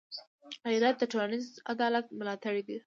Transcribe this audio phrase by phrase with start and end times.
[0.69, 2.77] غیرت د ټولنيز عدالت ملاتړی دی